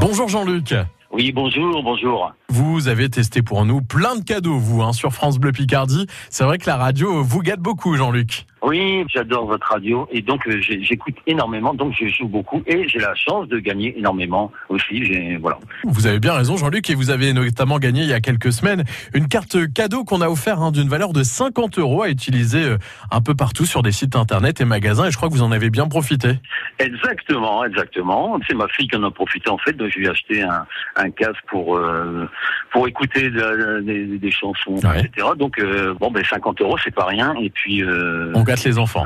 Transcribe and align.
Bonjour 0.00 0.28
Jean-Luc. 0.28 0.74
Oui, 1.12 1.30
bonjour, 1.30 1.82
bonjour. 1.82 2.32
Vous 2.52 2.88
avez 2.88 3.08
testé 3.08 3.42
pour 3.42 3.64
nous 3.64 3.80
plein 3.80 4.16
de 4.16 4.24
cadeaux, 4.24 4.58
vous, 4.58 4.82
hein, 4.82 4.92
sur 4.92 5.12
France 5.12 5.38
Bleu 5.38 5.52
Picardie. 5.52 6.08
C'est 6.30 6.42
vrai 6.42 6.58
que 6.58 6.66
la 6.66 6.76
radio 6.76 7.22
vous 7.22 7.42
gâte 7.42 7.60
beaucoup, 7.60 7.94
Jean-Luc. 7.94 8.44
Oui, 8.62 9.04
j'adore 9.08 9.46
votre 9.46 9.66
radio 9.66 10.06
et 10.12 10.20
donc 10.20 10.46
euh, 10.46 10.60
j'écoute 10.60 11.14
énormément, 11.26 11.72
donc 11.72 11.94
je 11.98 12.06
joue 12.08 12.28
beaucoup 12.28 12.62
et 12.66 12.86
j'ai 12.88 12.98
la 12.98 13.14
chance 13.14 13.48
de 13.48 13.58
gagner 13.58 13.96
énormément 13.98 14.52
aussi. 14.68 15.02
J'ai 15.02 15.38
voilà. 15.38 15.58
Vous 15.84 16.06
avez 16.06 16.18
bien 16.18 16.34
raison, 16.34 16.58
Jean-Luc, 16.58 16.90
et 16.90 16.94
vous 16.94 17.08
avez 17.08 17.32
notamment 17.32 17.78
gagné 17.78 18.02
il 18.02 18.08
y 18.08 18.12
a 18.12 18.20
quelques 18.20 18.52
semaines 18.52 18.84
une 19.14 19.28
carte 19.28 19.72
cadeau 19.72 20.04
qu'on 20.04 20.20
a 20.20 20.28
offert 20.28 20.60
hein, 20.60 20.72
d'une 20.72 20.88
valeur 20.88 21.14
de 21.14 21.22
50 21.22 21.78
euros 21.78 22.02
à 22.02 22.10
utiliser 22.10 22.62
euh, 22.62 22.78
un 23.10 23.22
peu 23.22 23.34
partout 23.34 23.64
sur 23.64 23.82
des 23.82 23.92
sites 23.92 24.14
internet 24.14 24.60
et 24.60 24.66
magasins. 24.66 25.06
Et 25.06 25.10
je 25.10 25.16
crois 25.16 25.30
que 25.30 25.34
vous 25.34 25.42
en 25.42 25.52
avez 25.52 25.70
bien 25.70 25.88
profité. 25.88 26.38
Exactement, 26.78 27.64
exactement. 27.64 28.38
C'est 28.46 28.54
ma 28.54 28.68
fille 28.68 28.88
qui 28.88 28.96
en 28.96 29.04
a 29.04 29.10
profité 29.10 29.48
en 29.48 29.58
fait, 29.58 29.72
donc 29.72 29.90
je 29.90 30.00
lui 30.00 30.06
ai 30.06 30.10
acheté 30.10 30.42
un, 30.42 30.66
un 30.96 31.10
casque 31.10 31.42
pour 31.48 31.78
euh, 31.78 32.28
pour 32.72 32.86
écouter 32.88 33.30
de- 33.30 33.80
de- 33.80 34.16
des 34.16 34.30
chansons, 34.30 34.76
Ouais. 34.86 35.00
etc. 35.04 35.28
Donc 35.36 35.58
euh, 35.58 35.94
bon, 35.98 36.10
ben 36.10 36.24
50 36.24 36.60
euros, 36.60 36.76
c'est 36.82 36.94
pas 36.94 37.06
rien. 37.06 37.34
Et 37.40 37.50
puis 37.50 37.82
euh, 37.82 38.32
On 38.34 38.42
gâte 38.42 38.64
les 38.64 38.78
enfants. 38.78 39.04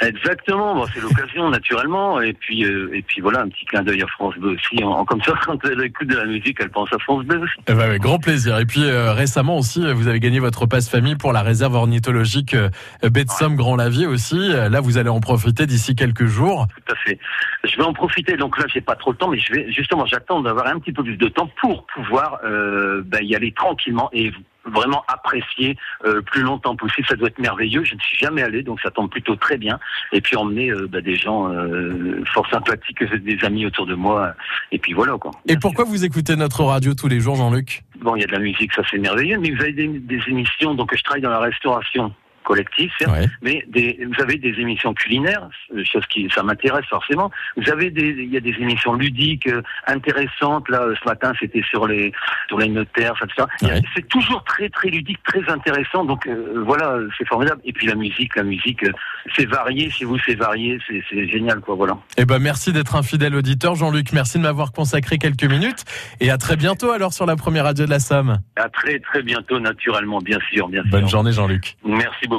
Exactement, 0.00 0.74
bon, 0.74 0.86
c'est 0.92 1.00
l'occasion 1.00 1.48
naturellement, 1.50 2.20
et 2.20 2.32
puis 2.32 2.64
euh, 2.64 2.90
et 2.94 3.02
puis 3.02 3.20
voilà 3.20 3.40
un 3.40 3.48
petit 3.48 3.64
clin 3.64 3.82
d'œil 3.82 4.02
à 4.02 4.06
France 4.06 4.34
Bleu 4.36 4.50
aussi. 4.56 4.82
En, 4.84 4.90
en- 4.90 5.04
comme 5.04 5.22
ça, 5.22 5.32
quand 5.44 5.58
elle 5.64 5.82
écoute 5.84 6.08
de 6.08 6.16
la 6.16 6.24
musique, 6.26 6.58
elle 6.60 6.70
pense 6.70 6.92
à 6.92 6.98
France 6.98 7.24
Bleu 7.24 7.38
aussi. 7.40 7.54
Eh 7.68 7.72
ben, 7.74 7.80
avec 7.80 8.02
grand 8.02 8.18
plaisir. 8.18 8.58
Et 8.58 8.66
puis 8.66 8.84
euh, 8.84 9.12
récemment 9.12 9.58
aussi, 9.58 9.84
euh, 9.84 9.94
vous 9.94 10.08
avez 10.08 10.20
gagné 10.20 10.38
votre 10.38 10.66
passe 10.66 10.88
famille 10.90 11.16
pour 11.16 11.32
la 11.32 11.42
réserve 11.42 11.74
ornithologique 11.74 12.54
euh, 12.54 12.68
baie 13.02 13.24
de 13.24 13.30
Somme 13.30 13.56
Grand 13.56 13.76
Lavier 13.76 14.06
aussi. 14.06 14.38
Euh, 14.52 14.68
Là, 14.68 14.80
vous 14.80 14.98
allez 14.98 15.08
en 15.10 15.20
profiter 15.20 15.66
d'ici 15.66 15.94
quelques 15.94 16.26
jours. 16.26 16.66
Tout 16.86 16.92
à 16.92 16.96
fait. 16.96 17.18
Je 17.64 17.76
vais 17.76 17.82
en 17.84 17.92
profiter. 17.92 18.36
Donc 18.36 18.58
là, 18.58 18.64
j'ai 18.72 18.80
pas 18.80 18.96
trop 18.96 19.12
le 19.12 19.16
temps, 19.16 19.28
mais 19.28 19.38
je 19.38 19.52
vais 19.52 19.70
justement, 19.72 20.04
j'attends 20.06 20.40
d'avoir 20.42 20.66
un 20.66 20.78
petit 20.78 20.92
peu 20.92 21.02
plus 21.02 21.16
de 21.16 21.28
temps 21.28 21.48
pour 21.60 21.86
pouvoir 21.86 22.38
euh, 22.44 23.02
ben, 23.06 23.20
y 23.22 23.34
aller 23.34 23.52
tranquillement 23.52 24.10
et 24.12 24.32
vraiment 24.76 25.04
apprécier 25.08 25.76
euh, 26.04 26.16
le 26.16 26.22
plus 26.22 26.42
longtemps 26.42 26.76
possible. 26.76 27.06
Ça 27.08 27.16
doit 27.16 27.28
être 27.28 27.38
merveilleux. 27.38 27.84
Je 27.84 27.94
ne 27.94 28.00
suis 28.00 28.16
jamais 28.18 28.42
allé, 28.42 28.62
donc 28.62 28.80
ça 28.80 28.90
tombe 28.90 29.10
plutôt 29.10 29.36
très 29.36 29.56
bien. 29.56 29.78
Et 30.12 30.20
puis 30.20 30.36
emmener 30.36 30.70
euh, 30.70 30.86
ben, 30.86 31.02
des 31.02 31.16
gens 31.16 31.48
euh, 31.48 32.22
fort 32.32 32.48
sympathiques, 32.50 33.02
des 33.02 33.44
amis 33.44 33.66
autour 33.66 33.86
de 33.86 33.94
moi. 33.94 34.34
Et 34.72 34.78
puis 34.78 34.92
voilà 34.92 35.16
quoi. 35.18 35.32
Et 35.48 35.56
pourquoi 35.56 35.84
vous 35.84 36.04
écoutez 36.04 36.36
notre 36.36 36.62
radio 36.62 36.94
tous 36.94 37.08
les 37.08 37.20
jours, 37.20 37.36
Jean-Luc? 37.36 37.82
Bon, 38.00 38.14
il 38.16 38.20
y 38.20 38.24
a 38.24 38.26
de 38.26 38.32
la 38.32 38.38
musique, 38.38 38.72
ça 38.74 38.82
c'est 38.90 38.98
merveilleux, 38.98 39.38
mais 39.38 39.50
vous 39.50 39.62
avez 39.62 39.72
des, 39.72 39.88
des 39.88 40.20
émissions. 40.28 40.74
Donc 40.74 40.94
je 40.94 41.02
travaille 41.02 41.22
dans 41.22 41.30
la 41.30 41.40
restauration 41.40 42.12
collective, 42.46 42.90
certes, 42.98 43.12
Ouais. 43.12 43.26
mais 43.42 43.64
des, 43.68 43.98
vous 44.06 44.22
avez 44.22 44.36
des 44.38 44.54
émissions 44.60 44.94
culinaires, 44.94 45.48
euh, 45.74 45.82
chose 45.84 46.06
qui 46.08 46.28
ça 46.34 46.42
m'intéresse 46.42 46.86
forcément. 46.88 47.30
Vous 47.56 47.68
avez 47.70 47.90
des, 47.90 48.08
il 48.26 48.32
y 48.32 48.36
a 48.36 48.40
des 48.40 48.54
émissions 48.64 48.94
ludiques 48.94 49.48
euh, 49.48 49.62
intéressantes. 49.86 50.68
Là, 50.68 50.82
euh, 50.82 50.94
ce 51.02 51.08
matin, 51.08 51.32
c'était 51.40 51.62
sur 51.68 51.86
les 51.86 52.12
sur 52.48 52.58
les 52.58 52.68
notaires, 52.68 53.14
etc. 53.22 53.46
Ouais. 53.62 53.82
C'est 53.94 54.08
toujours 54.08 54.44
très 54.44 54.68
très 54.68 54.88
ludique, 54.88 55.18
très 55.24 55.44
intéressant. 55.50 56.04
Donc 56.04 56.26
euh, 56.26 56.62
voilà, 56.64 56.98
c'est 57.18 57.26
formidable. 57.26 57.60
Et 57.64 57.72
puis 57.72 57.86
la 57.86 57.94
musique, 57.96 58.36
la 58.36 58.44
musique, 58.44 58.82
euh, 58.84 58.92
c'est 59.34 59.46
varié. 59.46 59.90
Chez 59.90 60.04
vous, 60.04 60.18
c'est 60.24 60.34
varié, 60.36 60.78
c'est 60.86 61.02
c'est 61.10 61.28
génial, 61.28 61.60
quoi. 61.60 61.74
Voilà. 61.74 61.96
Eh 62.16 62.24
ben, 62.24 62.38
merci 62.38 62.72
d'être 62.72 62.94
un 62.96 63.02
fidèle 63.02 63.34
auditeur, 63.34 63.74
Jean-Luc. 63.74 64.12
Merci 64.12 64.38
de 64.38 64.42
m'avoir 64.44 64.70
consacré 64.72 65.18
quelques 65.18 65.44
minutes. 65.44 65.84
Et 66.20 66.30
à 66.30 66.38
très 66.38 66.56
bientôt 66.56 66.90
alors 66.92 67.12
sur 67.12 67.26
la 67.26 67.36
première 67.36 67.64
radio 67.64 67.84
de 67.86 67.90
la 67.90 67.98
Somme. 67.98 68.38
À 68.56 68.68
très 68.68 68.98
très 69.00 69.22
bientôt, 69.22 69.58
naturellement, 69.58 70.20
bien 70.20 70.38
sûr, 70.52 70.68
bien 70.68 70.82
sûr. 70.82 70.90
Bonne 70.92 71.08
journée, 71.08 71.32
Jean-Luc. 71.32 71.74
Merci 71.84 72.26
beaucoup, 72.28 72.35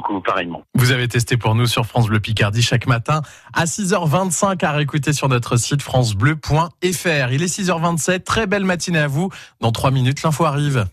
Vous 0.74 0.92
avez 0.92 1.08
testé 1.08 1.38
pour 1.38 1.56
nous 1.56 1.68
sur 1.68 1.86
France 1.86 2.08
Bleu 2.08 2.20
Picardie 2.20 2.62
chaque 2.62 2.88
matin 2.88 3.22
à 3.54 3.66
6h25 3.66 4.64
à 4.66 4.72
réécouter 4.72 5.14
sur 5.14 5.30
notre 5.30 5.58
site 5.58 5.82
francebleu.fr. 5.82 7.32
Il 7.32 7.44
est 7.44 7.60
6h27. 7.60 8.24
Très 8.24 8.48
belle 8.48 8.64
matinée 8.64 9.00
à 9.00 9.08
vous. 9.08 9.30
Dans 9.62 9.72
trois 9.72 9.92
minutes, 9.92 10.24
l'info 10.24 10.46
arrive. 10.46 10.88